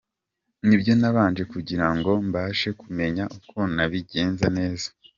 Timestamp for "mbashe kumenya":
2.27-3.23